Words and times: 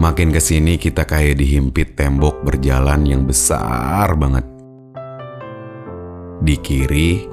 Makin 0.00 0.32
ke 0.32 0.40
sini 0.40 0.80
kita 0.80 1.04
kayak 1.04 1.36
dihimpit 1.36 1.92
tembok 1.92 2.40
berjalan 2.40 3.04
yang 3.04 3.28
besar 3.28 4.08
banget. 4.16 4.48
Di 6.40 6.56
kiri, 6.56 7.28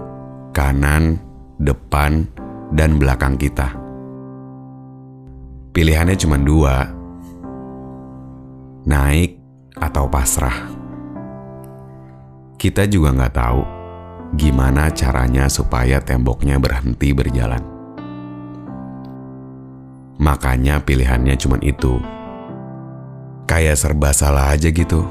kanan, 0.51 1.15
depan, 1.55 2.27
dan 2.75 2.99
belakang 2.99 3.39
kita. 3.39 3.71
Pilihannya 5.71 6.19
cuma 6.19 6.35
dua, 6.35 6.83
naik 8.83 9.39
atau 9.79 10.11
pasrah. 10.11 10.67
Kita 12.59 12.83
juga 12.91 13.15
nggak 13.15 13.35
tahu 13.39 13.61
gimana 14.35 14.91
caranya 14.91 15.47
supaya 15.47 16.03
temboknya 16.03 16.59
berhenti 16.59 17.15
berjalan. 17.15 17.63
Makanya 20.19 20.83
pilihannya 20.83 21.39
cuma 21.39 21.55
itu. 21.63 22.18
Kayak 23.49 23.81
serba 23.81 24.13
salah 24.13 24.53
aja 24.53 24.69
gitu. 24.69 25.09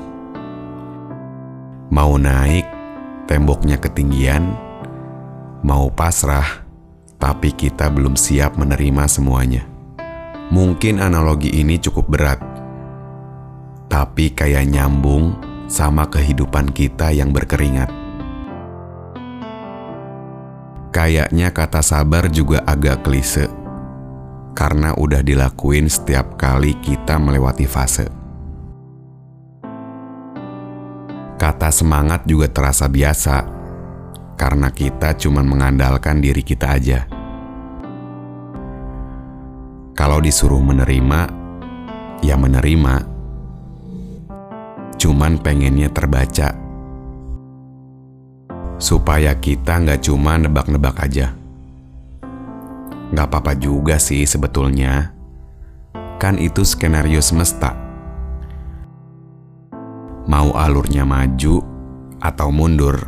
Mau 1.91 2.15
naik, 2.15 2.63
temboknya 3.27 3.83
ketinggian. 3.83 4.55
Mau 5.67 5.91
pasrah, 5.91 6.63
tapi 7.19 7.51
kita 7.51 7.91
belum 7.91 8.15
siap 8.15 8.55
menerima 8.55 9.11
semuanya. 9.11 9.67
Mungkin 10.55 11.03
analogi 11.03 11.51
ini 11.51 11.83
cukup 11.83 12.07
berat, 12.07 12.39
tapi 13.91 14.31
kayak 14.31 14.71
nyambung 14.71 15.35
sama 15.67 16.07
kehidupan 16.07 16.71
kita 16.71 17.11
yang 17.11 17.35
berkeringat. 17.35 17.91
Kayaknya 20.95 21.51
kata 21.51 21.83
sabar 21.83 22.31
juga 22.31 22.63
agak 22.63 23.03
klise, 23.03 23.51
karena 24.55 24.95
udah 24.95 25.27
dilakuin 25.27 25.91
setiap 25.91 26.39
kali 26.39 26.79
kita 26.81 27.19
melewati 27.19 27.67
fase. 27.67 28.18
Kata 31.49 31.73
semangat 31.73 32.29
juga 32.29 32.45
terasa 32.53 32.93
biasa, 32.93 33.41
karena 34.37 34.69
kita 34.69 35.17
cuma 35.17 35.41
mengandalkan 35.41 36.21
diri 36.21 36.45
kita 36.45 36.77
aja. 36.77 37.09
Kalau 39.97 40.21
disuruh 40.21 40.61
menerima, 40.61 41.21
ya 42.21 42.37
menerima. 42.37 42.95
Cuman 45.01 45.41
pengennya 45.41 45.89
terbaca. 45.89 46.53
Supaya 48.77 49.33
kita 49.33 49.89
nggak 49.89 50.05
cuma 50.05 50.37
nebak-nebak 50.37 51.01
aja. 51.01 51.33
Nggak 53.09 53.25
apa-apa 53.25 53.57
juga 53.57 53.97
sih 53.97 54.29
sebetulnya. 54.29 55.17
Kan 56.21 56.37
itu 56.37 56.61
skenario 56.61 57.25
semesta. 57.25 57.88
Mau 60.29 60.53
alurnya 60.53 61.09
maju 61.09 61.65
atau 62.21 62.53
mundur. 62.53 63.01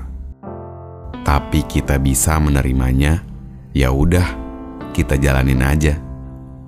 Tapi 1.21 1.69
kita 1.69 2.01
bisa 2.01 2.41
menerimanya, 2.41 3.21
ya 3.77 3.93
udah, 3.93 4.25
kita 4.97 5.21
jalanin 5.21 5.61
aja. 5.61 6.01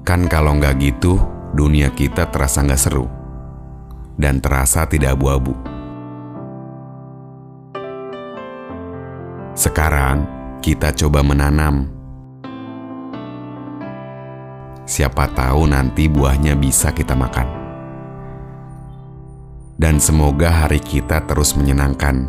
Kan 0.04 0.28
kalau 0.28 0.52
nggak 0.60 0.76
gitu, 0.76 1.16
dunia 1.56 1.88
kita 1.88 2.28
terasa 2.28 2.60
nggak 2.60 2.82
seru 2.84 3.08
dan 4.20 4.44
terasa 4.44 4.84
tidak 4.84 5.16
abu-abu. 5.16 5.56
Sekarang 9.56 10.28
kita 10.60 10.92
coba 10.92 11.24
menanam. 11.24 11.88
Siapa 14.84 15.32
tahu 15.32 15.64
nanti 15.64 16.12
buahnya 16.12 16.52
bisa 16.60 16.92
kita 16.92 17.16
makan. 17.16 17.61
Dan 19.76 20.00
semoga 20.00 20.48
hari 20.48 20.78
kita 20.78 21.24
terus 21.28 21.52
menyenangkan. 21.58 22.28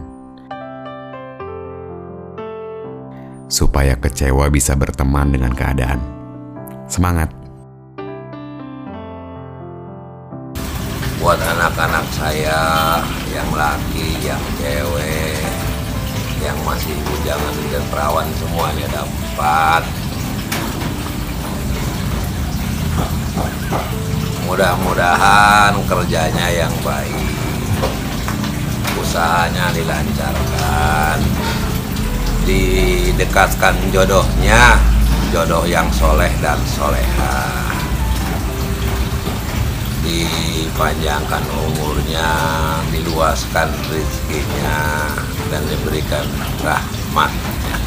Supaya 3.47 3.94
kecewa 4.00 4.50
bisa 4.50 4.73
berteman 4.73 5.29
dengan 5.29 5.53
keadaan. 5.53 6.01
Semangat! 6.90 7.44
buat 11.23 11.40
anak-anak 11.40 12.03
saya 12.19 12.59
yang 13.31 13.47
laki, 13.56 14.19
yang 14.28 14.44
cewek, 14.59 15.40
yang 16.44 16.59
masih 16.67 16.91
bujangan 17.00 17.56
dan 17.72 17.84
perawan 17.88 18.28
semuanya 18.35 18.88
dapat. 18.91 19.88
Mudah-mudahan 24.44 25.72
kerjanya 25.88 26.47
yang 26.51 26.75
baik, 26.84 27.32
usahanya 29.13 29.69
dilancarkan, 29.78 31.22
didekatkan 32.50 33.78
jodohnya, 33.94 34.81
jodoh 35.29 35.69
yang 35.69 35.85
soleh 35.94 36.34
dan 36.41 36.57
soleha 36.66 37.46
dipanjangkan 40.02 41.46
umurnya, 41.46 42.25
diluaskan 42.90 43.69
rezekinya, 43.94 44.81
dan 45.53 45.62
diberikan 45.69 46.25
rahmatnya. 46.66 47.78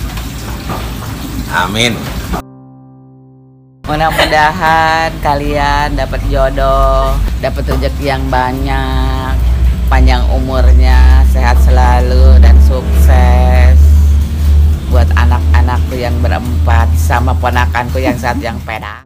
Amin. 1.50 1.98
Mudah-mudahan 3.90 5.10
kalian 5.18 5.98
dapat 5.98 6.22
jodoh, 6.30 7.18
dapat 7.42 7.66
rezeki 7.66 8.14
yang 8.14 8.22
banyak, 8.30 9.34
panjang 9.86 10.22
umurnya, 10.34 11.05
sehat 11.46 11.62
selalu 11.62 12.42
dan 12.42 12.58
sukses. 12.58 13.78
Buat 14.90 15.06
anak-anakku 15.14 15.94
yang 15.94 16.18
berempat 16.18 16.90
sama 16.98 17.38
ponakanku 17.38 18.02
yang 18.02 18.18
saat 18.18 18.42
yang 18.42 18.58
pedak. 18.66 19.05